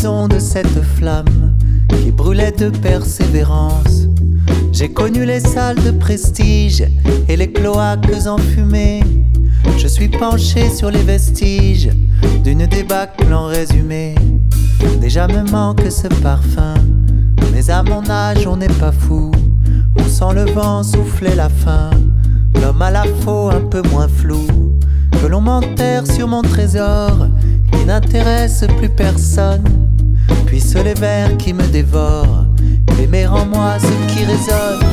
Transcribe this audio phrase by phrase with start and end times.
[0.00, 1.54] de cette flamme
[1.88, 4.06] qui brûlait de persévérance.
[4.72, 6.82] J'ai connu les salles de prestige
[7.28, 9.02] et les cloaques enfumées.
[9.76, 11.90] Je suis penché sur les vestiges
[12.42, 14.14] d'une débâcle en résumé.
[15.02, 16.74] Déjà me manque ce parfum,
[17.52, 19.30] mais à mon âge on n'est pas fou.
[19.98, 21.90] On sent le vent souffler la faim,
[22.54, 24.46] l'homme à la faux un peu moins flou.
[25.20, 27.26] Que l'on m'enterre sur mon trésor,
[27.70, 29.79] qui n'intéresse plus personne.
[30.50, 32.44] Puisse les vers qui me dévorent,
[33.00, 34.90] aimer en moi ce qui résonne.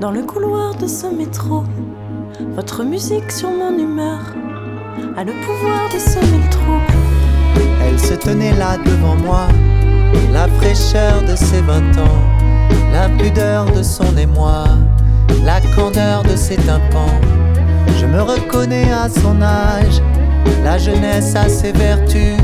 [0.00, 1.64] dans le couloir de ce métro.
[2.54, 4.20] Votre musique sur mon humeur
[5.24, 6.78] le pouvoir de semer le trou.
[7.84, 9.48] Elle se tenait là devant moi,
[10.32, 12.22] la fraîcheur de ses vingt ans,
[12.92, 14.64] la pudeur de son émoi,
[15.44, 17.20] la candeur de ses tympans.
[17.98, 20.00] Je me reconnais à son âge,
[20.62, 22.36] la jeunesse a ses vertus.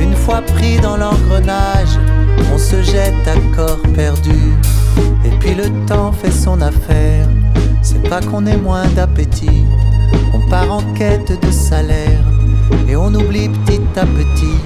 [0.00, 1.98] Une fois pris dans l'engrenage,
[2.52, 4.52] on se jette à corps perdu.
[5.24, 7.26] Et puis le temps fait son affaire.
[7.80, 9.64] C'est pas qu'on ait moins d'appétit.
[10.36, 12.20] On part en quête de salaire.
[12.86, 14.58] Et on oublie petit à petit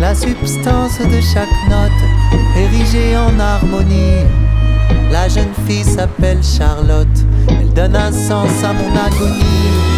[0.00, 2.02] la substance de chaque note
[2.56, 4.24] érigée en harmonie.
[5.12, 7.06] La jeune fille s'appelle Charlotte.
[7.48, 9.89] Elle donne un sens à mon agonie.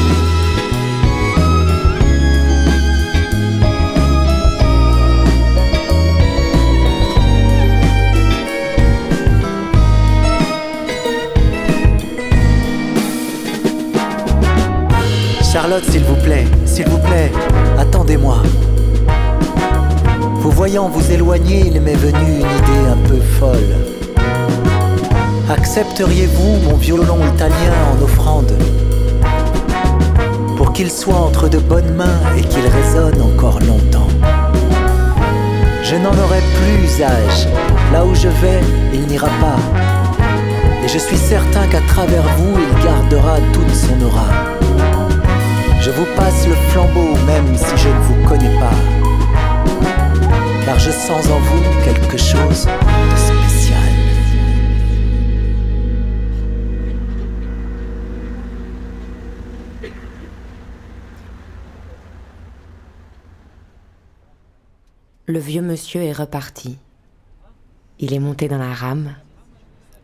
[15.52, 17.30] Charlotte, s'il vous plaît, s'il vous plaît,
[17.78, 18.38] attendez-moi.
[20.36, 23.74] Vous voyant vous éloigner, il m'est venu une idée un peu folle.
[25.50, 28.50] Accepteriez-vous mon violon italien en offrande
[30.56, 34.08] Pour qu'il soit entre de bonnes mains et qu'il résonne encore longtemps?
[35.82, 37.46] Je n'en aurai plus usage.
[37.92, 38.62] Là où je vais,
[38.94, 39.58] il n'ira pas.
[40.82, 44.30] Et je suis certain qu'à travers vous, il gardera toute son aura.
[45.84, 48.70] Je vous passe le flambeau même si je ne vous connais pas.
[50.64, 53.78] Car je sens en vous quelque chose de spécial.
[65.26, 66.78] Le vieux monsieur est reparti.
[67.98, 69.16] Il est monté dans la rame,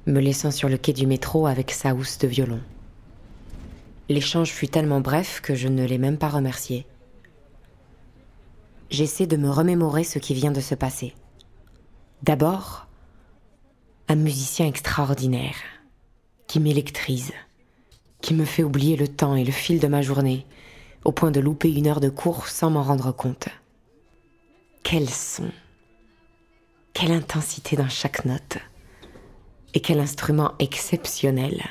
[0.07, 2.61] me laissant sur le quai du métro avec sa housse de violon.
[4.09, 6.87] L'échange fut tellement bref que je ne l'ai même pas remercié.
[8.91, 11.15] J'essaie de me remémorer ce qui vient de se passer.
[12.23, 12.87] D'abord,
[14.09, 15.57] un musicien extraordinaire,
[16.47, 17.33] qui m'électrise,
[18.23, 20.47] qui me fait oublier le temps et le fil de ma journée,
[21.05, 23.49] au point de louper une heure de cours sans m'en rendre compte.
[24.83, 25.51] Quel son,
[26.95, 28.57] quelle intensité dans chaque note,
[29.75, 31.63] et quel instrument exceptionnel.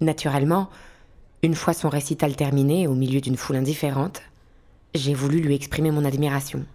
[0.00, 0.70] Naturellement,
[1.46, 4.20] une fois son récital terminé, au milieu d'une foule indifférente,
[4.94, 6.66] j'ai voulu lui exprimer mon admiration.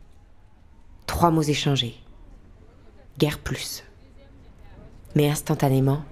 [1.07, 1.95] Trois mots échangés.
[3.19, 3.83] Guerre plus.
[5.13, 6.05] Mais instantanément,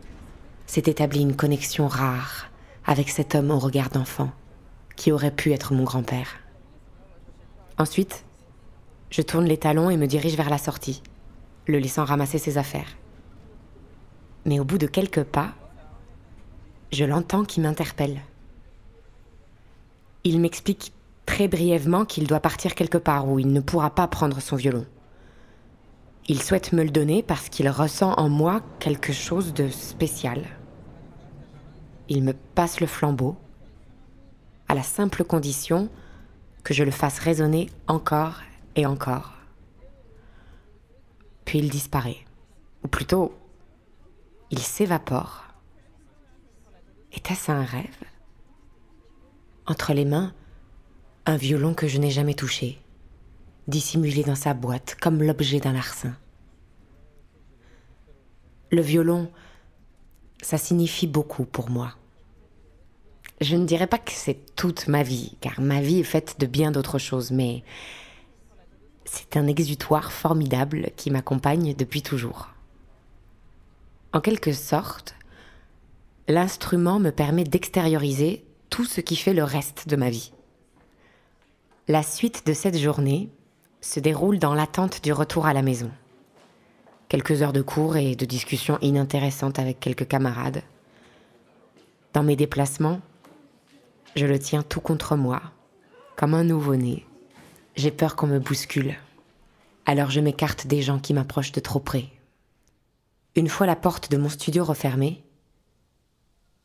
[0.68, 2.48] s'est établie une connexion rare
[2.86, 4.30] avec cet homme au regard d'enfant,
[4.98, 6.36] qui aurait pu être mon grand-père.
[7.78, 8.26] Ensuite,
[9.10, 11.02] je tourne les talons et me dirige vers la sortie,
[11.66, 12.98] le laissant ramasser ses affaires.
[14.44, 15.54] Mais au bout de quelques pas,
[16.92, 18.20] je l'entends qui m'interpelle.
[20.24, 20.94] Il m'explique
[21.26, 24.86] très brièvement qu'il doit partir quelque part où il ne pourra pas prendre son violon.
[26.28, 30.46] Il souhaite me le donner parce qu'il ressent en moi quelque chose de spécial.
[32.08, 33.36] Il me passe le flambeau,
[34.68, 35.90] à la simple condition
[36.64, 38.42] que je le fasse résonner encore
[38.76, 39.34] et encore.
[41.46, 42.18] Puis il disparaît,
[42.84, 43.34] ou plutôt,
[44.52, 45.50] il s'évapore
[47.14, 48.09] était-ce un rêve?
[49.70, 50.34] Entre les mains,
[51.28, 52.82] un violon que je n'ai jamais touché,
[53.68, 56.18] dissimulé dans sa boîte comme l'objet d'un larcin.
[58.72, 59.32] Le violon,
[60.42, 61.94] ça signifie beaucoup pour moi.
[63.42, 66.48] Je ne dirais pas que c'est toute ma vie, car ma vie est faite de
[66.48, 67.64] bien d'autres choses, mais
[69.06, 72.50] C'est un exutoire formidable qui m'accompagne depuis toujours.
[74.14, 75.16] En quelque sorte,
[76.28, 80.32] l'instrument me permet d'extérioriser tout ce qui fait le reste de ma vie.
[81.88, 83.30] La suite de cette journée
[83.82, 85.92] se déroule dans l'attente du retour à la maison.
[87.08, 90.62] Quelques heures de cours et de discussions inintéressantes avec quelques camarades.
[92.14, 93.02] Dans mes déplacements,
[94.16, 95.42] je le tiens tout contre moi,
[96.16, 97.06] comme un nouveau-né.
[97.76, 98.96] J'ai peur qu'on me bouscule.
[99.86, 102.06] Alors je m'écarte des gens qui m'approchent de trop près.
[103.36, 105.24] Une fois la porte de mon studio refermée,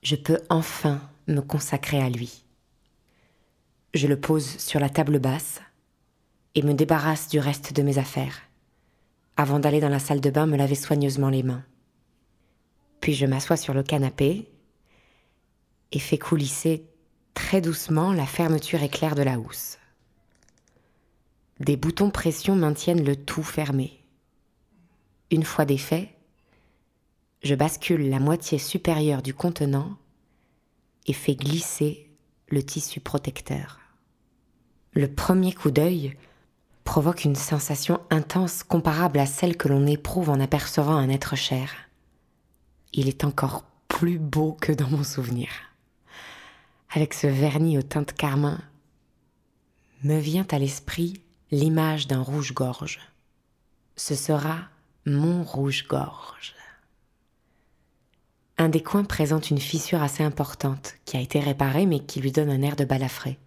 [0.03, 2.44] je peux enfin me consacrer à lui.
[3.94, 5.61] Je le pose sur la table basse
[6.55, 8.43] et me débarrasse du reste de mes affaires,
[9.37, 11.65] avant d'aller dans la salle de bain me laver soigneusement les mains.
[13.00, 14.49] Puis je m'assois sur le canapé
[15.93, 16.87] et fais coulisser
[17.35, 19.79] très doucement la fermeture éclair de la housse.
[21.61, 24.00] Des boutons pression maintiennent le tout fermé.
[25.31, 26.15] Une fois défait,
[27.43, 29.97] je bascule la moitié supérieure du contenant
[31.06, 32.11] et fais glisser
[32.49, 33.81] le tissu protecteur.
[34.93, 36.17] Le premier coup d'œil
[36.85, 41.75] provoque une sensation intense comparable à celle que l'on éprouve en apercevant un être cher.
[42.93, 45.49] Il est encore plus beau que dans mon souvenir.
[46.91, 48.61] Avec ce vernis aux teintes carmin,
[50.05, 53.01] me vient à l'esprit l'image d'un rouge-gorge.
[53.97, 54.59] Ce sera
[55.06, 56.55] mon rouge-gorge.
[58.56, 62.31] Un des coins présente une fissure assez importante qui a été réparée mais qui lui
[62.31, 63.39] donne un air de balafré.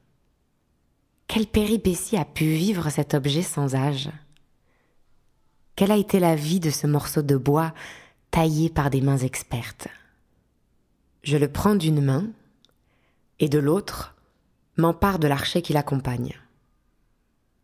[1.28, 4.10] Quelle péripétie a pu vivre cet objet sans âge?
[5.76, 7.74] Quelle a été la vie de ce morceau de bois
[8.32, 9.88] taillé par des mains expertes?
[11.24, 12.28] Je le prends d'une main
[13.40, 14.16] et de l'autre
[14.78, 16.34] m'empare de l'archet qui l'accompagne.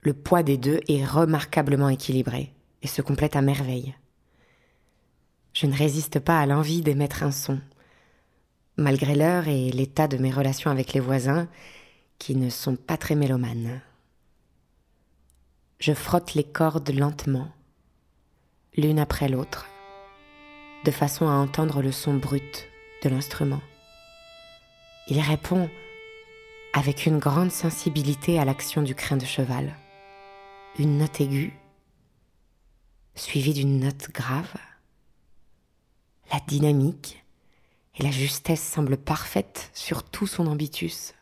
[0.01, 3.95] Le poids des deux est remarquablement équilibré et se complète à merveille.
[5.53, 7.61] Je ne résiste pas à l'envie d'émettre un son,
[8.75, 11.47] malgré l'heure et l'état de mes relations avec les voisins,
[12.17, 13.81] qui ne sont pas très mélomanes.
[15.79, 17.51] Je frotte les cordes lentement,
[18.75, 19.67] l'une après l'autre,
[20.85, 22.67] de façon à entendre le son brut
[23.03, 23.61] de l'instrument.
[25.07, 25.69] Il répond
[26.73, 29.75] avec une grande sensibilité à l'action du crin de cheval.
[30.79, 31.53] Une note aiguë,
[33.13, 34.51] suivie d'une note grave.
[36.33, 37.23] La dynamique
[37.95, 41.13] et la justesse semblent parfaites sur tout son ambitus.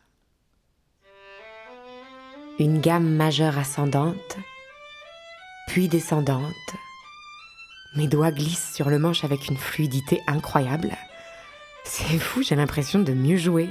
[2.58, 4.38] Une gamme majeure ascendante,
[5.68, 6.54] puis descendante.
[7.94, 10.96] Mes doigts glissent sur le manche avec une fluidité incroyable.
[11.84, 13.68] C'est fou, j'ai l'impression de mieux jouer.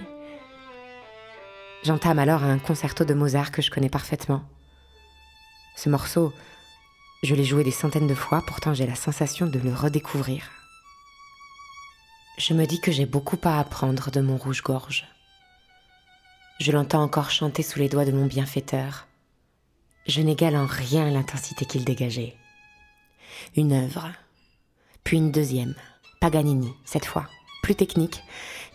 [1.82, 4.44] J'entame alors un concerto de Mozart que je connais parfaitement.
[5.76, 6.34] Ce morceau,
[7.24, 10.61] je l'ai joué des centaines de fois, pourtant j'ai la sensation de le redécouvrir.
[12.44, 15.06] Je me dis que j'ai beaucoup à apprendre de mon rouge-gorge.
[16.60, 19.06] Je l'entends encore chanter sous les doigts de mon bienfaiteur.
[20.08, 22.36] Je n'égale en rien l'intensité qu'il dégageait.
[23.56, 24.10] Une œuvre,
[25.04, 25.76] puis une deuxième,
[26.20, 27.28] Paganini, cette fois
[27.62, 28.24] plus technique,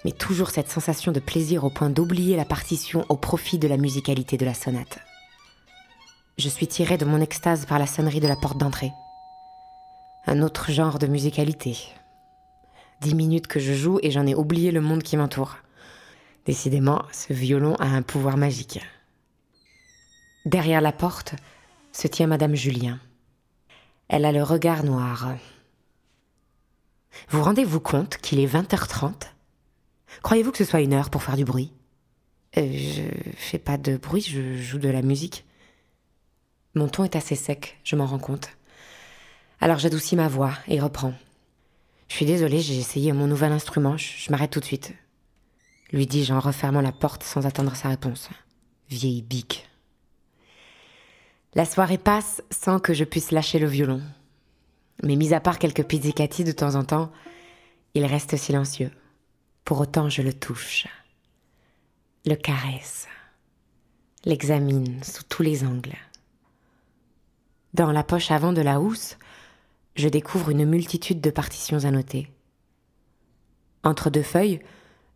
[0.04, 3.78] mais toujours cette sensation de plaisir au point d'oublier la partition au profit de la
[3.78, 5.00] musicalité de la sonate.
[6.38, 8.92] Je suis tiré de mon extase par la sonnerie de la porte d'entrée.
[10.28, 11.76] Un autre genre de musicalité.
[13.00, 15.56] Dix minutes que je joue et j'en ai oublié le monde qui m'entoure.
[16.44, 18.80] Décidément, ce violon a un pouvoir magique.
[20.44, 21.34] Derrière la porte
[21.92, 23.00] se tient Madame Julien.
[24.08, 25.28] Elle a le regard noir,
[27.28, 29.30] vous rendez-vous compte qu'il est 20h30
[30.22, 31.72] Croyez-vous que ce soit une heure pour faire du bruit?
[32.56, 33.02] Euh, Je
[33.36, 35.44] fais pas de bruit, je joue de la musique.
[36.74, 38.50] Mon ton est assez sec, je m'en rends compte.
[39.60, 41.14] Alors j'adoucis ma voix et reprends.
[42.08, 44.94] Je suis désolée, j'ai essayé mon nouvel instrument, je, m'arrête tout de suite.
[45.92, 48.28] Lui dis-je en refermant la porte sans attendre sa réponse.
[48.88, 49.68] Vieille bique.
[51.54, 54.02] La soirée passe sans que je puisse lâcher le violon.
[55.02, 57.12] Mais mis à part quelques pizzicati de temps en temps,
[57.94, 58.90] il reste silencieux.
[59.64, 60.86] Pour autant, je le touche,
[62.25, 63.08] le caresse,
[64.25, 65.96] l'examine sous tous les angles.
[67.75, 69.18] Dans la poche avant de la housse,
[69.96, 72.30] je découvre une multitude de partitions annoter.
[73.82, 74.60] Entre deux feuilles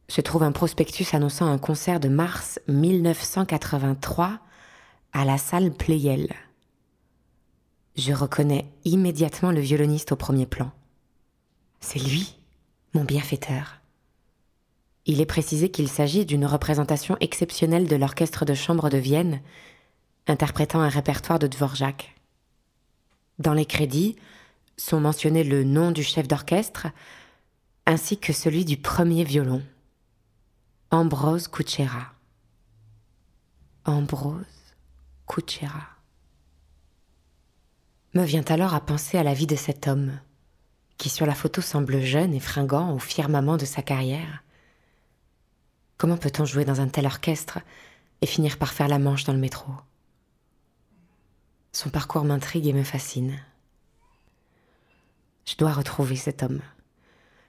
[0.08, 4.40] se trouve un prospectus annonçant un concert de mars 1983
[5.12, 6.34] à la salle Playel.
[7.96, 10.72] Je reconnais immédiatement le violoniste au premier plan.
[11.80, 12.38] C'est lui,
[12.94, 13.80] mon bienfaiteur.
[15.06, 19.40] Il est précisé qu'il s'agit d'une représentation exceptionnelle de l'orchestre de chambre de Vienne,
[20.26, 22.14] interprétant un répertoire de Dvorak.
[23.38, 24.16] Dans les crédits
[24.80, 26.88] sont mentionnés le nom du chef d'orchestre
[27.86, 29.62] ainsi que celui du premier violon,
[30.90, 32.12] Ambrose Kuchera.
[33.84, 34.74] Ambrose
[35.26, 35.88] Kuchera.
[38.14, 40.18] Me vient alors à penser à la vie de cet homme,
[40.96, 44.42] qui sur la photo semble jeune et fringant au firmament de sa carrière.
[45.96, 47.58] Comment peut-on jouer dans un tel orchestre
[48.20, 49.72] et finir par faire la manche dans le métro?
[51.72, 53.38] Son parcours m'intrigue et me fascine.
[55.50, 56.60] Je dois retrouver cet homme,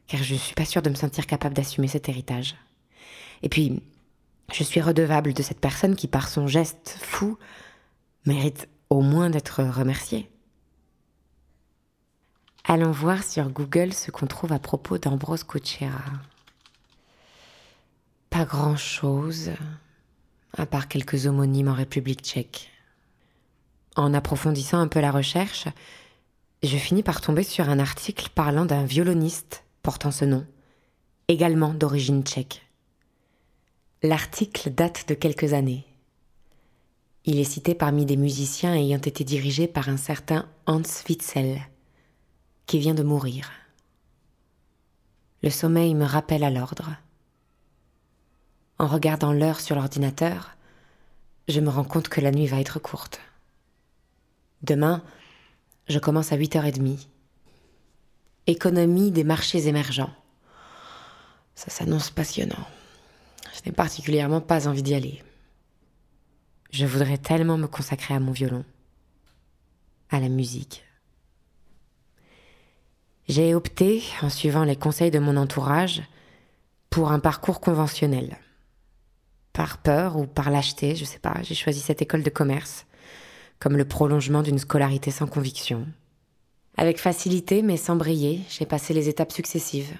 [0.08, 2.56] car je ne suis pas sûre de me sentir capable d'assumer cet héritage.
[3.44, 3.84] Et puis,
[4.52, 7.38] je suis redevable de cette personne qui, par son geste fou,
[8.26, 10.32] mérite au moins d'être remerciée.
[12.64, 16.02] Allons voir sur Google ce qu'on trouve à propos d'Ambrose Kuchera.
[18.32, 19.52] Pas grand-chose,
[20.58, 22.72] à part quelques homonymes en République tchèque.
[23.96, 25.68] En approfondissant un peu la recherche,
[26.64, 30.46] je finis par tomber sur un article parlant d'un violoniste portant ce nom,
[31.28, 32.68] également d'origine tchèque.
[34.04, 35.86] L'article date de quelques années.
[37.26, 41.62] Il est cité parmi des musiciens ayant été dirigés par un certain Hans Witzel,
[42.66, 43.50] qui vient de mourir.
[45.44, 46.92] Le sommeil me rappelle à l'ordre.
[48.78, 50.56] En regardant l'heure sur l'ordinateur,
[51.48, 53.20] je me rends compte que la nuit va être courte.
[54.62, 55.04] Demain,
[55.92, 57.08] je commence à 8h30.
[58.48, 60.14] Économie des marchés émergents.
[61.54, 62.66] Ça s'annonce passionnant.
[63.54, 65.22] Je n'ai particulièrement pas envie d'y aller.
[66.72, 68.64] Je voudrais tellement me consacrer à mon violon,
[70.10, 70.86] à la musique.
[73.28, 76.02] J'ai opté, en suivant les conseils de mon entourage,
[76.90, 78.38] pour un parcours conventionnel.
[79.54, 82.86] Par peur ou par lâcheté, je sais pas, j'ai choisi cette école de commerce,
[83.62, 85.86] comme le prolongement d'une scolarité sans conviction.
[86.78, 89.96] Avec facilité, mais sans briller, j'ai passé les étapes successives,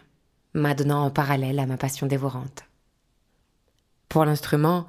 [0.56, 2.64] m'adonnant en parallèle à ma passion dévorante.
[4.10, 4.88] Pour l'instrument,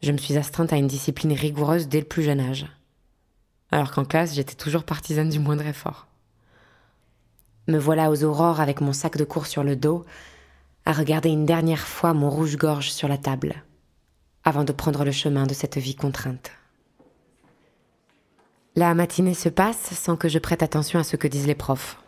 [0.00, 2.66] je me suis astreinte à une discipline rigoureuse dès le plus jeune âge,
[3.72, 6.06] alors qu'en classe, j'étais toujours partisane du moindre effort.
[7.66, 10.04] Me voilà aux aurores avec mon sac de cours sur le dos,
[10.84, 13.64] à regarder une dernière fois mon rouge-gorge sur la table,
[14.44, 16.52] avant de prendre le chemin de cette vie contrainte.
[18.76, 22.02] La matinée se passe sans que je prête attention à ce que disent les profs.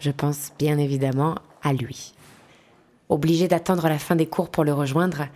[0.00, 2.12] Je pense bien évidemment à lui.
[3.08, 5.28] Obligé d'attendre la fin des cours pour le rejoindre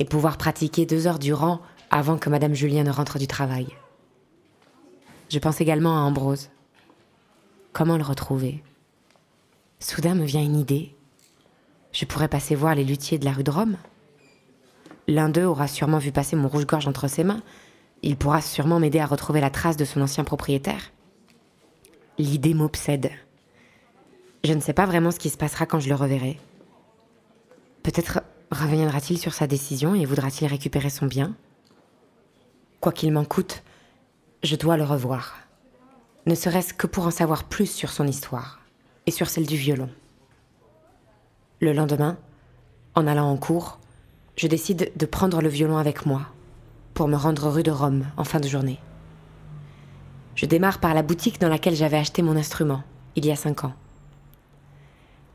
[0.00, 1.60] et pouvoir pratiquer deux heures durant
[1.92, 3.68] avant que Madame Julien ne rentre du travail.
[5.30, 6.50] Je pense également à Ambrose.
[7.72, 8.64] Comment le retrouver?
[9.78, 10.96] Soudain me vient une idée.
[11.92, 13.76] Je pourrais passer voir les luthiers de la rue de Rome.
[15.06, 17.42] L'un d'eux aura sûrement vu passer mon rouge-gorge entre ses mains.
[18.02, 20.92] Il pourra sûrement m'aider à retrouver la trace de son ancien propriétaire.
[22.18, 23.10] L'idée m'obsède.
[24.44, 26.38] Je ne sais pas vraiment ce qui se passera quand je le reverrai.
[27.82, 31.34] Peut-être reviendra-t-il sur sa décision et voudra-t-il récupérer son bien?
[32.80, 33.62] Quoi qu'il m'en coûte,
[34.42, 35.36] je dois le revoir
[36.28, 38.60] ne serait-ce que pour en savoir plus sur son histoire
[39.06, 39.88] et sur celle du violon.
[41.60, 42.18] Le lendemain,
[42.94, 43.78] en allant en cours,
[44.36, 46.26] je décide de prendre le violon avec moi
[46.98, 48.80] pour me rendre rue de Rome en fin de journée.
[50.34, 52.82] Je démarre par la boutique dans laquelle j'avais acheté mon instrument
[53.14, 53.72] il y a cinq ans.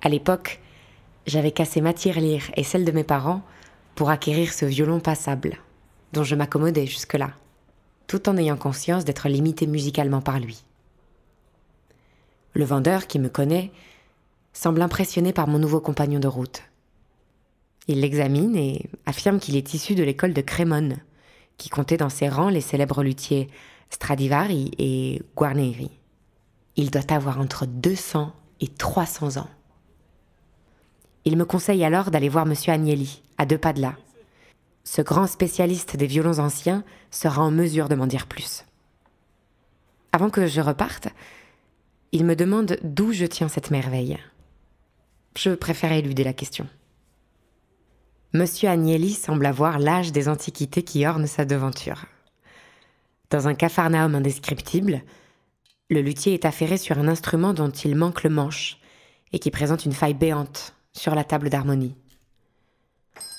[0.02, 0.60] À l'époque,
[1.26, 3.44] j'avais cassé ma tirelire et celle de mes parents
[3.96, 5.56] pour acquérir ce violon passable,
[6.12, 7.32] dont je m'accommodais jusque-là,
[8.08, 10.66] tout en ayant conscience d'être limité musicalement par lui.
[12.56, 13.72] Le vendeur, qui me connaît,
[14.52, 16.64] semble impressionné par mon nouveau compagnon de route.
[17.88, 20.98] Il l'examine et affirme qu'il est issu de l'école de Crémone,
[21.58, 23.50] qui comptait dans ses rangs les célèbres luthiers
[23.90, 25.92] Stradivari et Guarneri.
[26.76, 29.50] Il doit avoir entre 200 et 300 ans.
[31.26, 32.56] Il me conseille alors d'aller voir M.
[32.68, 33.96] Agnelli, à deux pas de là.
[34.84, 38.66] Ce grand spécialiste des violons anciens sera en mesure de m'en dire plus.
[40.12, 41.08] Avant que je reparte,
[42.12, 44.18] il me demande d'où je tiens cette merveille.
[45.38, 46.68] Je préfère éluder la question.
[48.36, 52.06] Monsieur Agnelli semble avoir l'âge des antiquités qui ornent sa devanture.
[53.30, 55.04] Dans un capharnaüm indescriptible,
[55.92, 58.80] le luthier est affairé sur un instrument dont il manque le manche
[59.34, 61.96] et qui présente une faille béante sur la table d'harmonie.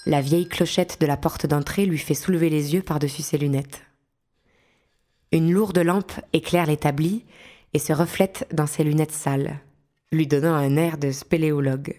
[0.07, 3.83] La vieille clochette de la porte d'entrée lui fait soulever les yeux par-dessus ses lunettes.
[5.33, 7.25] Une lourde lampe éclaire l'établi
[7.73, 9.59] et se reflète dans ses lunettes sales,
[10.13, 11.97] lui donnant un air de spéléologue.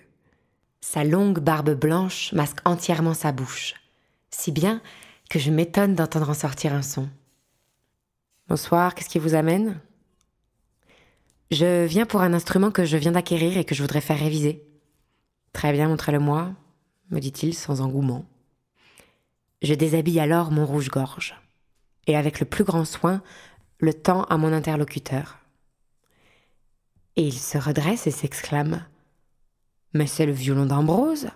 [0.88, 3.74] Sa longue barbe blanche masque entièrement sa bouche,
[4.30, 4.84] si bien
[5.32, 7.10] que je m'étonne d'entendre en sortir un son.
[8.48, 9.82] Bonsoir, qu'est-ce qui vous amène?
[11.50, 14.63] Je viens pour un instrument que je viens d'acquérir et que je voudrais faire réviser.
[15.54, 16.54] Très bien, montrez-le-moi,
[17.10, 18.24] me dit-il sans engouement.
[19.63, 21.36] Je déshabille alors mon rouge-gorge,
[22.06, 23.24] et avec le plus grand soin,
[23.80, 25.39] le tends à mon interlocuteur.
[27.15, 28.86] Et il se redresse et s'exclame
[29.96, 31.30] Mais c'est le violon d'Ambrose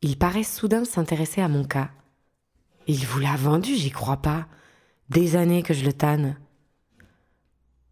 [0.00, 1.90] Il paraît soudain s'intéresser à mon cas.
[2.86, 4.46] Il vous l'a vendu, j'y crois pas.
[5.08, 6.36] Des années que je le tanne.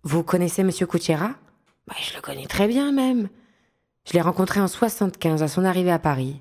[0.05, 1.35] Vous connaissez Monsieur Coutiera
[1.89, 3.29] bah, Je le connais très bien même.
[4.07, 6.40] Je l'ai rencontré en 75 à son arrivée à Paris.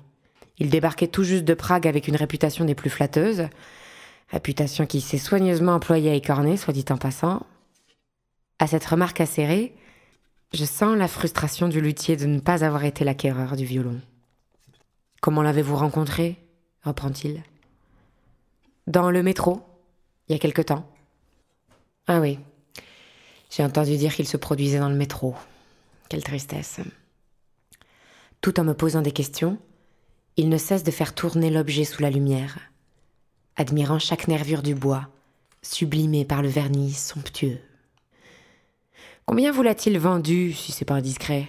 [0.58, 3.48] Il débarquait tout juste de Prague avec une réputation des plus flatteuses.
[4.28, 7.44] Réputation qui s'est soigneusement employée à écorner, soit dit en passant.
[8.60, 9.74] À cette remarque acérée,
[10.52, 14.00] je sens la frustration du luthier de ne pas avoir été l'acquéreur du violon.
[15.20, 16.38] Comment l'avez-vous rencontré?
[16.82, 17.42] reprend-il.
[18.86, 19.60] Dans le métro,
[20.28, 20.90] il y a quelque temps.
[22.06, 22.38] Ah oui,
[23.50, 25.34] j'ai entendu dire qu'il se produisait dans le métro.
[26.08, 26.80] Quelle tristesse.
[28.40, 29.58] Tout en me posant des questions,
[30.36, 32.58] il ne cesse de faire tourner l'objet sous la lumière,
[33.56, 35.08] admirant chaque nervure du bois,
[35.60, 37.58] sublimée par le vernis somptueux.
[39.28, 41.46] Combien vous l'a-t-il vendu, si c'est pas indiscret?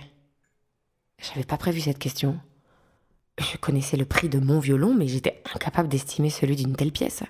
[1.17, 2.37] J'avais pas prévu cette question.
[3.39, 7.23] Je connaissais le prix de mon violon, mais j'étais incapable d'estimer celui d'une telle pièce.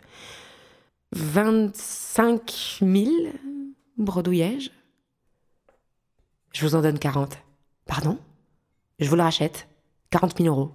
[1.12, 3.31] Vingt-cinq mille
[3.99, 4.71] bredouillai-je?
[6.51, 7.38] Je vous en donne quarante.
[7.85, 8.17] Pardon?
[8.97, 9.67] Je vous le rachète.
[10.09, 10.71] Quarante mille euros.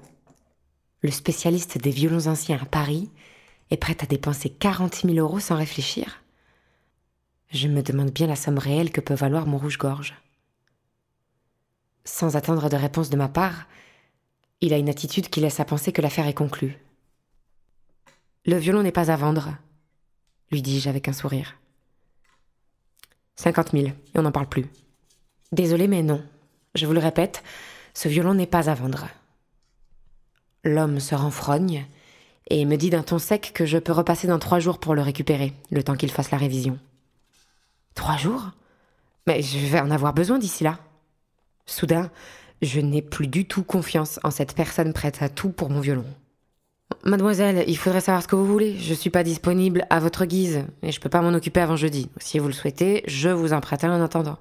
[1.02, 3.10] Le spécialiste des violons anciens à Paris
[3.72, 6.23] est prêt à dépenser quarante mille euros sans réfléchir
[7.55, 10.14] Je me demande bien la somme réelle que peut valoir mon rouge-gorge.
[12.05, 13.69] Sans attendre de réponse de ma part,
[14.61, 16.77] il a une attitude qui laisse à penser que l'affaire est conclue.
[18.45, 19.57] Le violon n'est pas à vendre,
[20.51, 21.55] lui dis-je avec un sourire.
[23.37, 24.67] Cinquante mille, et on n'en parle plus.
[25.53, 26.25] Désolé, mais non.
[26.75, 27.45] Je vous le répète,
[27.95, 29.07] ce violon n'est pas à vendre.
[30.64, 31.87] L'homme se renfrogne
[32.51, 35.03] et me dit d'un ton sec que je peux repasser dans trois jours pour le
[35.03, 36.81] récupérer, le temps qu'il fasse la révision.
[37.94, 38.50] Trois jours?
[39.26, 40.78] Mais je vais en avoir besoin d'ici là.
[41.66, 42.11] Soudain,
[42.61, 46.04] je n'ai plus du tout confiance en cette personne prête à tout pour mon violon.
[47.04, 48.78] Mademoiselle, il faudrait savoir ce que vous voulez.
[48.78, 52.11] Je suis pas disponible à votre guise et je peux pas m'en occuper avant jeudi.
[52.18, 54.38] Si vous le souhaitez, je vous en prête un en attendant.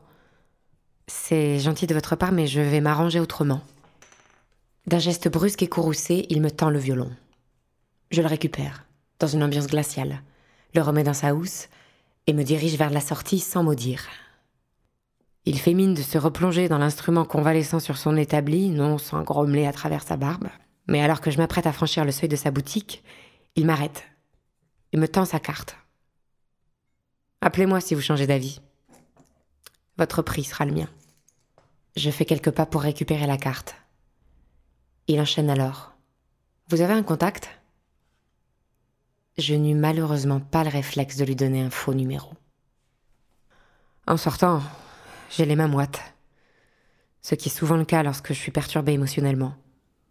[1.07, 3.61] C'est gentil de votre part, mais je vais m'arranger autrement.
[4.87, 7.11] D'un geste brusque et courroucé, il me tend le violon.
[8.11, 8.85] Je le récupère,
[9.19, 10.21] dans une ambiance glaciale,
[10.73, 11.67] le remets dans sa housse
[12.27, 14.07] et me dirige vers la sortie sans mot dire.
[15.45, 19.65] Il fait mine de se replonger dans l'instrument convalescent sur son établi, non sans grommeler
[19.65, 20.47] à travers sa barbe.
[20.87, 23.03] Mais alors que je m'apprête à franchir le seuil de sa boutique,
[23.55, 24.03] il m'arrête
[24.93, 25.75] et me tend sa carte.
[27.41, 28.61] Appelez-moi si vous changez d'avis.
[29.97, 30.89] Votre prix sera le mien.
[31.95, 33.75] Je fais quelques pas pour récupérer la carte.
[35.07, 35.91] Il enchaîne alors.
[36.69, 37.49] Vous avez un contact?
[39.37, 42.31] Je n'eus malheureusement pas le réflexe de lui donner un faux numéro.
[44.05, 44.61] En sortant,
[45.29, 46.01] j'ai les mains moites.
[47.21, 49.55] Ce qui est souvent le cas lorsque je suis perturbée émotionnellement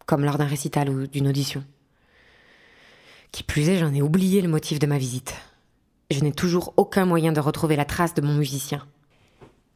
[0.05, 1.63] comme lors d'un récital ou d'une audition.
[3.31, 5.35] Qui plus est, j'en ai oublié le motif de ma visite.
[6.11, 8.85] Je n'ai toujours aucun moyen de retrouver la trace de mon musicien.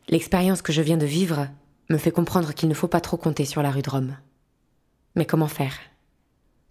[0.10, 1.48] L'expérience que je viens de vivre
[1.90, 4.18] me fait comprendre qu'il ne faut pas trop compter sur la rue de Rome.
[5.16, 5.76] Mais comment faire?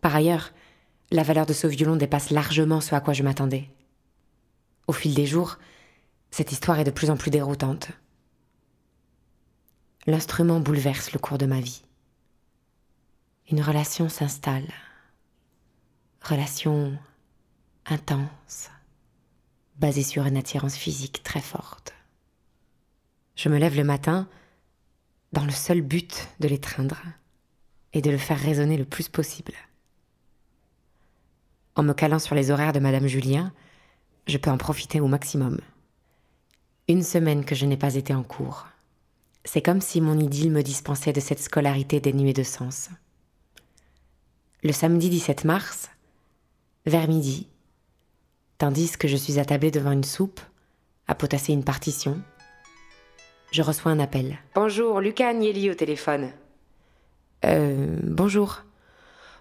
[0.00, 0.52] Par ailleurs,
[1.11, 3.69] la valeur de ce violon dépasse largement ce à quoi je m'attendais.
[4.87, 5.59] Au fil des jours,
[6.31, 7.90] cette histoire est de plus en plus déroutante.
[10.07, 11.83] L'instrument bouleverse le cours de ma vie
[13.51, 14.69] une relation s'installe.
[16.23, 16.99] Relation
[17.87, 18.71] intense,
[19.77, 21.95] basée sur une attirance physique très forte.
[23.37, 24.29] Je me lève le matin
[25.33, 27.01] dans le seul but de l'étreindre
[27.92, 29.53] et de le faire résonner le plus possible.
[31.76, 33.52] En me calant sur les horaires de Madame Julien,
[34.26, 35.60] je peux en profiter au maximum.
[36.88, 38.66] Une semaine que je n'ai pas été en cours.
[39.44, 42.90] C'est comme si mon idylle me dispensait de cette scolarité dénuée de sens
[44.66, 45.90] le samedi 17 mars,
[46.86, 47.46] vers midi,
[48.58, 50.40] tandis que je suis attablée devant une soupe,
[51.06, 52.20] à potasser une partition,
[53.52, 54.38] je reçois un appel.
[54.56, 56.30] Bonjour, Lucas Agnelli au téléphone.
[57.44, 58.64] Euh, bonjour.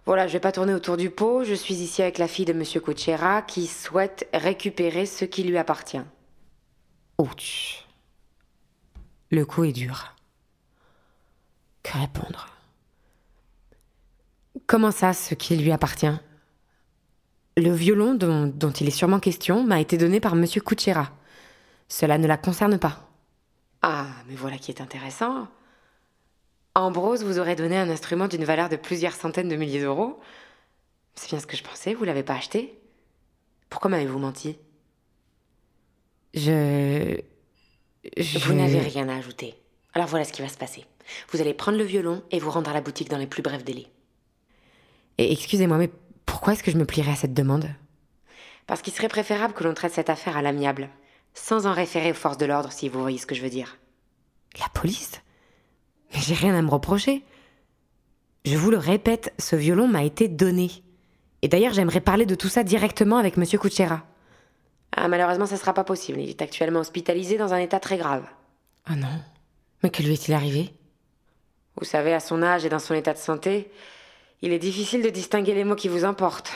[0.05, 2.53] Voilà, je vais pas tourner autour du pot, je suis ici avec la fille de
[2.53, 6.01] Monsieur Cochera qui souhaite récupérer ce qui lui appartient.
[7.17, 7.87] Ouch.
[9.31, 10.13] Le coup est dur.
[11.81, 12.49] Que répondre?
[14.67, 16.15] Comment ça, ce qui lui appartient?
[17.57, 21.09] Le violon dont, il est sûrement question m'a été donné par Monsieur Kuchera.
[21.87, 23.09] Cela ne la concerne pas.
[23.81, 25.47] Ah, mais voilà qui est intéressant.
[26.75, 30.19] Ambrose vous aurait donné un instrument d'une valeur de plusieurs centaines de milliers d'euros.
[31.15, 32.77] C'est bien ce que je pensais, vous l'avez pas acheté
[33.69, 34.57] Pourquoi m'avez-vous menti?
[36.33, 37.17] Je.
[38.17, 38.39] je...
[38.39, 39.55] Vous n'avez rien à ajouter.
[39.93, 40.85] Alors voilà ce qui va se passer.
[41.31, 43.63] Vous allez prendre le violon et vous rendre à la boutique dans les plus brefs
[43.63, 43.87] délais.
[45.17, 45.89] Et excusez-moi, mais
[46.25, 47.69] pourquoi est-ce que je me plierais à cette demande?
[48.67, 50.89] Parce qu'il serait préférable que l'on traite cette affaire à l'amiable,
[51.33, 53.77] sans en référer aux forces de l'ordre, si vous voyez ce que je veux dire.
[54.59, 55.21] La police?
[56.13, 57.23] Mais j'ai rien à me reprocher.
[58.45, 60.71] Je vous le répète, ce violon m'a été donné.
[61.41, 64.03] Et d'ailleurs, j'aimerais parler de tout ça directement avec Monsieur Kuchera.
[64.95, 66.19] Ah, malheureusement, ça sera pas possible.
[66.19, 68.25] Il est actuellement hospitalisé dans un état très grave.
[68.85, 69.19] Ah non
[69.83, 70.71] Mais que lui est-il arrivé?
[71.77, 73.69] Vous savez, à son âge et dans son état de santé,
[74.41, 76.53] il est difficile de distinguer les mots qui vous importent.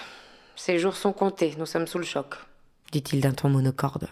[0.55, 2.35] Ses jours sont comptés, nous sommes sous le choc.
[2.91, 4.07] dit-il d'un ton monocorde.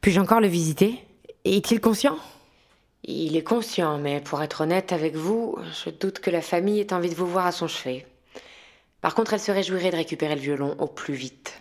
[0.00, 1.04] Puis-je encore le visiter?
[1.44, 2.18] Est-il conscient?
[3.04, 6.92] Il est conscient, mais pour être honnête avec vous, je doute que la famille ait
[6.92, 8.06] envie de vous voir à son chevet.
[9.00, 11.60] Par contre, elle se réjouirait de récupérer le violon au plus vite.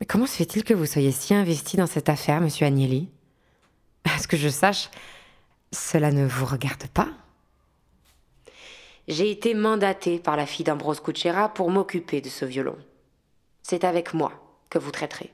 [0.00, 3.10] Mais comment se fait-il que vous soyez si investi dans cette affaire, monsieur Agnelli?
[4.04, 4.88] À ce que je sache,
[5.70, 7.08] cela ne vous regarde pas?
[9.06, 12.78] J'ai été mandatée par la fille d'Ambrose Cucera pour m'occuper de ce violon.
[13.62, 14.32] C'est avec moi
[14.70, 15.30] que vous traiterez.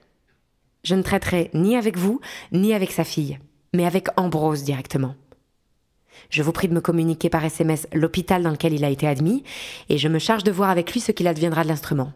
[0.82, 3.38] Je ne traiterai ni avec vous, ni avec sa fille,
[3.72, 5.14] mais avec Ambrose directement.
[6.30, 9.44] Je vous prie de me communiquer par SMS l'hôpital dans lequel il a été admis,
[9.88, 12.12] et je me charge de voir avec lui ce qu'il adviendra de l'instrument.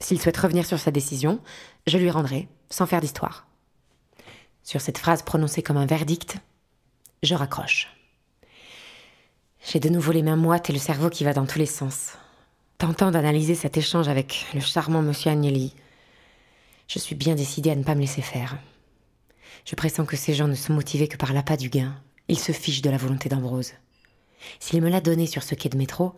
[0.00, 1.40] S'il souhaite revenir sur sa décision,
[1.86, 3.46] je lui rendrai, sans faire d'histoire.
[4.62, 6.38] Sur cette phrase prononcée comme un verdict,
[7.22, 7.88] je raccroche.
[9.64, 12.12] J'ai de nouveau les mains moites et le cerveau qui va dans tous les sens.
[12.78, 15.74] Tentant d'analyser cet échange avec le charmant monsieur Agnelli,
[16.88, 18.58] je suis bien décidée à ne pas me laisser faire.
[19.66, 22.00] Je pressens que ces gens ne sont motivés que par l'appât du gain.
[22.28, 23.72] Ils se fichent de la volonté d'Ambrose.
[24.60, 26.14] S'il me l'a donné sur ce quai de métro,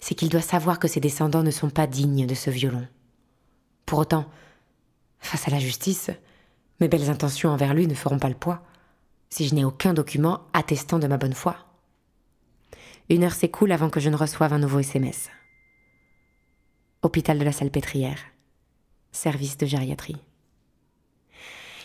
[0.00, 2.86] c'est qu'il doit savoir que ses descendants ne sont pas dignes de ce violon.
[3.86, 4.26] Pour autant,
[5.18, 6.10] face à la justice,
[6.78, 8.62] mes belles intentions envers lui ne feront pas le poids
[9.30, 11.56] si je n'ai aucun document attestant de ma bonne foi.
[13.08, 15.30] Une heure s'écoule avant que je ne reçoive un nouveau SMS.
[17.02, 18.18] Hôpital de la Salpêtrière.
[19.12, 20.16] Service de gériatrie.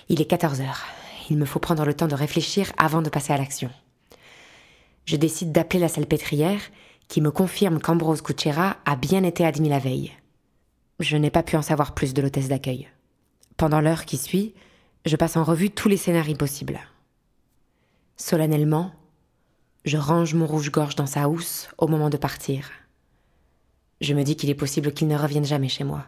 [0.09, 0.85] Il est 14 heures.
[1.29, 3.71] Il me faut prendre le temps de réfléchir avant de passer à l'action.
[5.05, 6.61] Je décide d'appeler la salpêtrière,
[7.07, 10.11] qui me confirme qu'Ambrose Cucera a bien été admis la veille.
[10.99, 12.89] Je n'ai pas pu en savoir plus de l'hôtesse d'accueil.
[13.57, 14.53] Pendant l'heure qui suit,
[15.05, 16.79] je passe en revue tous les scénarios possibles.
[18.17, 18.91] Solennellement,
[19.83, 22.71] je range mon rouge-gorge dans sa housse au moment de partir.
[24.01, 26.05] Je me dis qu'il est possible qu'il ne revienne jamais chez moi.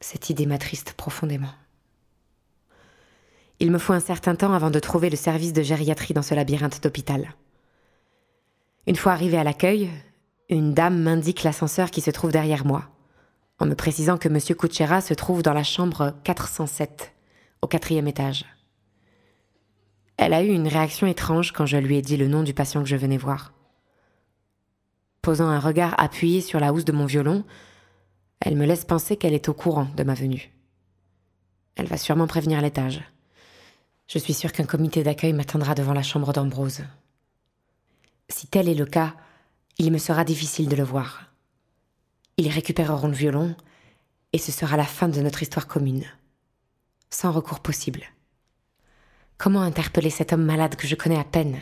[0.00, 1.52] Cette idée m'attriste profondément.
[3.58, 6.34] Il me faut un certain temps avant de trouver le service de gériatrie dans ce
[6.34, 7.34] labyrinthe d'hôpital.
[8.86, 9.90] Une fois arrivé à l'accueil,
[10.48, 12.84] une dame m'indique l'ascenseur qui se trouve derrière moi,
[13.58, 14.38] en me précisant que M.
[14.38, 17.14] Kuchera se trouve dans la chambre 407,
[17.62, 18.44] au quatrième étage.
[20.18, 22.82] Elle a eu une réaction étrange quand je lui ai dit le nom du patient
[22.82, 23.52] que je venais voir.
[25.22, 27.44] Posant un regard appuyé sur la housse de mon violon,
[28.40, 30.52] elle me laisse penser qu'elle est au courant de ma venue.
[31.74, 33.02] Elle va sûrement prévenir l'étage.
[34.08, 36.84] Je suis sûre qu'un comité d'accueil m'attendra devant la chambre d'Ambrose.
[38.28, 39.14] Si tel est le cas,
[39.78, 41.24] il me sera difficile de le voir.
[42.36, 43.56] Ils récupéreront le violon,
[44.32, 46.04] et ce sera la fin de notre histoire commune.
[47.10, 48.04] Sans recours possible.
[49.38, 51.58] Comment interpeller cet homme malade que je connais à peine?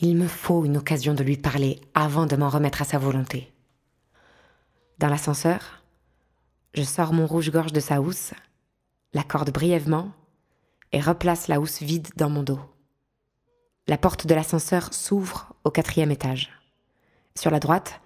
[0.00, 3.52] Il me faut une occasion de lui parler avant de m'en remettre à sa volonté.
[4.98, 5.82] Dans l'ascenseur,
[6.74, 8.34] je sors mon rouge-gorge de sa housse,
[9.12, 10.12] l'accorde brièvement
[10.94, 12.60] et replace la housse vide dans mon dos.
[13.88, 16.52] La porte de l'ascenseur s'ouvre au quatrième étage.
[17.36, 18.00] Sur la droite,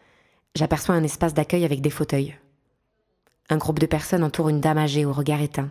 [0.54, 2.34] j'aperçois un espace d'accueil avec des fauteuils.
[3.50, 5.70] Un groupe de personnes entoure une dame âgée au regard éteint.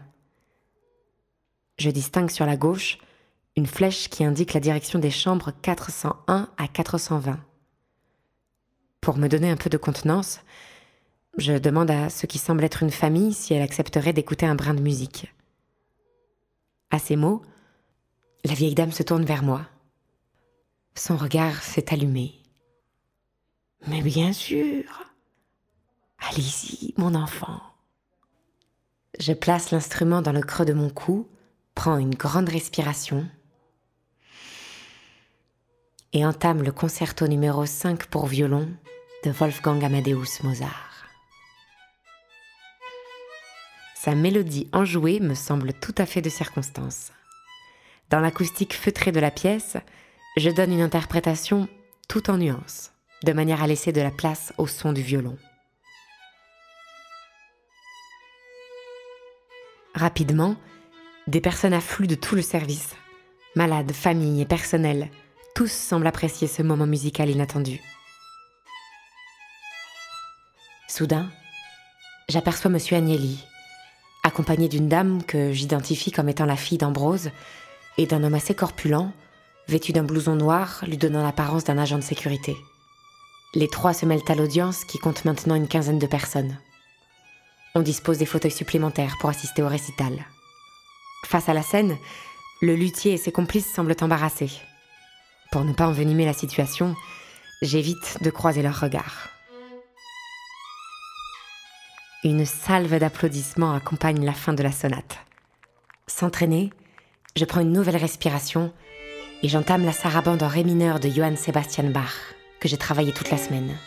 [1.80, 3.00] Je distingue sur la gauche
[3.56, 7.40] une flèche qui indique la direction des chambres 401 à 420.
[9.02, 10.42] Pour me donner un peu de contenance,
[11.40, 14.76] je demande à ce qui semble être une famille si elle accepterait d'écouter un brin
[14.76, 15.34] de musique.
[16.90, 17.42] À ces mots,
[18.44, 19.66] la vieille dame se tourne vers moi.
[20.96, 22.34] Son regard s'est allumé.
[23.88, 24.84] Mais bien sûr.
[26.20, 27.62] Allez-y, mon enfant.
[29.20, 31.28] Je place l'instrument dans le creux de mon cou,
[31.76, 33.28] prends une grande respiration
[36.14, 38.68] et entame le concerto numéro 5 pour violon
[39.24, 40.87] de Wolfgang Amadeus Mozart.
[44.08, 47.12] Sa mélodie enjouée me semble tout à fait de circonstance.
[48.10, 49.76] Dans l'acoustique feutrée de la pièce,
[50.38, 51.68] je donne une interprétation
[52.08, 52.94] tout en nuances,
[53.26, 55.38] de manière à laisser de la place au son du violon.
[59.94, 60.56] Rapidement,
[61.28, 62.96] des personnes affluent de tout le service.
[63.58, 65.10] Malades, familles et personnel,
[65.54, 67.82] tous semblent apprécier ce moment musical inattendu.
[70.88, 71.30] Soudain,
[72.30, 72.80] j'aperçois M.
[72.92, 73.44] Agnelli,
[74.24, 77.32] accompagné d'une dame que j'identifie comme étant la fille d'Ambrose
[77.98, 79.12] et d'un homme assez corpulent,
[79.68, 82.56] vêtu d'un blouson noir lui donnant l'apparence d'un agent de sécurité.
[83.54, 86.58] Les trois se mêlent à l'audience qui compte maintenant une quinzaine de personnes.
[87.76, 90.26] On dispose des fauteuils supplémentaires pour assister au récital.
[91.26, 91.98] Face à la scène,
[92.62, 94.52] le luthier et ses complices semblent embarrassés.
[95.52, 96.96] Pour ne pas envenimer la situation,
[97.62, 99.30] j'évite de croiser leurs regards.
[102.24, 105.20] Une salve d'applaudissements accompagne la fin de la sonate.
[106.08, 106.72] S'entraîner,
[107.36, 108.74] je prends une nouvelle respiration
[109.44, 113.30] et j'entame la sarabande en ré mineur de Johann Sebastian Bach, que j'ai travaillé toute
[113.30, 113.78] la semaine.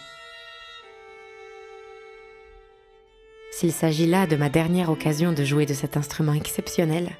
[3.50, 7.10] S'il s'agit là de ma dernière occasion de jouer de cet instrument exceptionnel,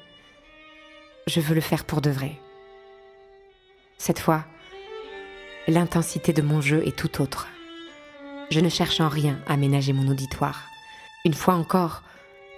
[1.27, 2.39] je veux le faire pour de vrai.
[3.97, 4.45] Cette fois,
[5.67, 7.49] l'intensité de mon jeu est tout autre.
[8.49, 10.70] Je ne cherche en rien à ménager mon auditoire.
[11.23, 12.01] Une fois encore,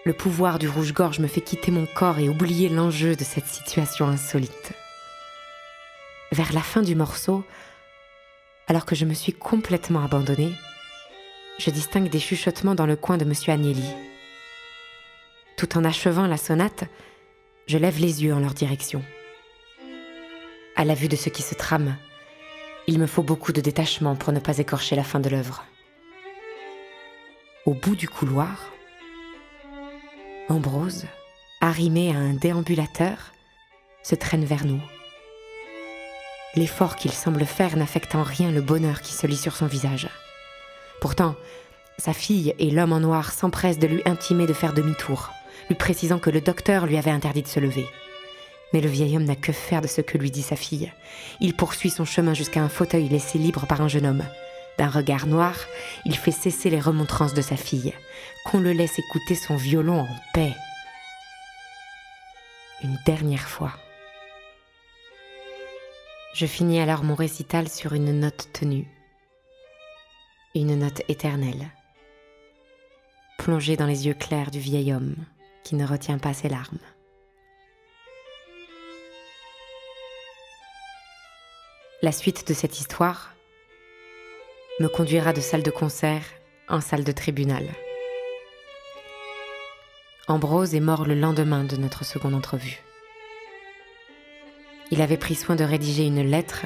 [0.06, 4.08] le pouvoir du rouge-gorge me fait quitter mon corps et oublier l'enjeu de cette situation
[4.08, 4.72] insolite.
[6.32, 7.44] Vers la fin du morceau,
[8.68, 10.54] alors que je me suis complètement abandonnée,
[11.60, 13.34] je distingue des chuchotements dans le coin de M.
[13.48, 13.86] Agnelli.
[15.58, 16.86] Tout en achevant la sonate,
[17.68, 19.04] je lève les yeux en leur direction.
[20.76, 21.98] À la vue de ce qui se trame,
[22.88, 25.66] il me faut beaucoup de détachement pour ne pas écorcher la fin de l'œuvre.
[27.66, 28.74] Au bout du couloir,
[30.50, 31.06] Ambrose,
[31.62, 33.32] arrimé à un déambulateur,
[34.04, 34.82] se traîne vers nous.
[36.56, 40.10] L'effort qu'il semble faire n'affecte en rien le bonheur qui se lit sur son visage.
[41.00, 41.36] Pourtant,
[41.98, 45.32] sa fille et l'homme en noir s'empressent de lui intimer de faire demi-tour,
[45.70, 47.86] lui précisant que le docteur lui avait interdit de se lever.
[48.74, 50.92] Mais le vieil homme n'a que faire de ce que lui dit sa fille.
[51.40, 54.26] Il poursuit son chemin jusqu'à un fauteuil laissé libre par un jeune homme.
[54.78, 55.56] D'un regard noir,
[56.06, 57.94] il fait cesser les remontrances de sa fille,
[58.46, 60.54] qu'on le laisse écouter son violon en paix.
[62.84, 63.72] Une dernière fois.
[66.34, 68.88] Je finis alors mon récital sur une note tenue.
[70.56, 71.70] Une note éternelle.
[73.38, 75.16] Plongée dans les yeux clairs du vieil homme
[75.64, 76.80] qui ne retient pas ses larmes.
[82.02, 83.33] La suite de cette histoire
[84.80, 86.24] me conduira de salle de concert
[86.68, 87.64] en salle de tribunal.
[90.28, 92.82] Ambrose est mort le lendemain de notre seconde entrevue.
[94.90, 96.66] Il avait pris soin de rédiger une lettre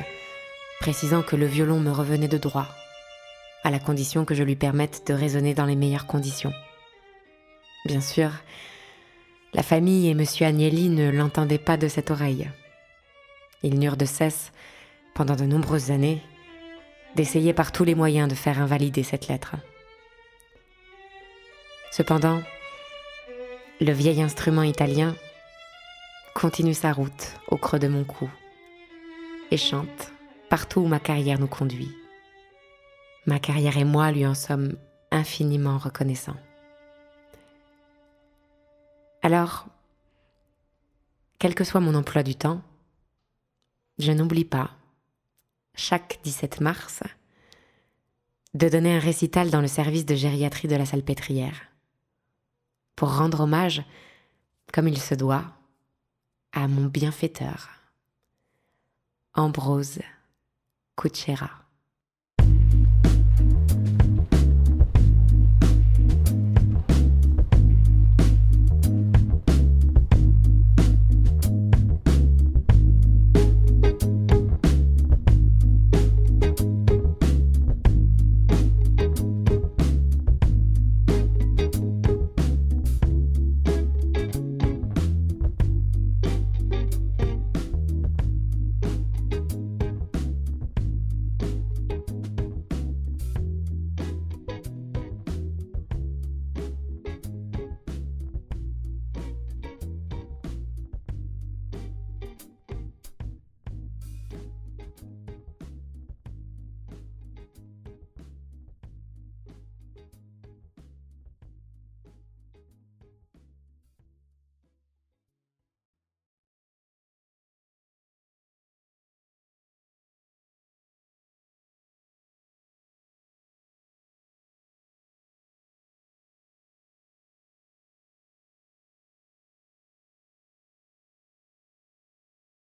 [0.79, 2.67] précisant que le violon me revenait de droit,
[3.63, 6.53] à la condition que je lui permette de raisonner dans les meilleures conditions.
[7.85, 8.29] Bien sûr,
[9.53, 10.23] la famille et M.
[10.41, 12.49] Agnelli ne l'entendaient pas de cette oreille.
[13.63, 14.51] Ils n'eurent de cesse,
[15.15, 16.21] pendant de nombreuses années,
[17.17, 19.55] d'essayer par tous les moyens de faire invalider cette lettre.
[21.91, 22.41] Cependant,
[23.81, 25.15] le vieil instrument italien
[26.35, 28.29] continue sa route au creux de mon cou
[29.49, 30.13] et chante
[30.49, 31.91] partout où ma carrière nous conduit.
[33.25, 34.77] Ma carrière et moi lui en sommes
[35.09, 36.37] infiniment reconnaissants.
[39.23, 39.65] Alors,
[41.39, 42.61] quel que soit mon emploi du temps,
[43.97, 44.76] je n'oublie pas
[45.77, 47.03] chaque 17 mars,
[48.53, 51.67] de donner un récital dans le service de gériatrie de la Salpêtrière,
[52.95, 53.83] pour rendre hommage,
[54.73, 55.45] comme il se doit,
[56.51, 57.69] à mon bienfaiteur,
[59.35, 59.99] Ambrose
[60.97, 61.66] Cucera.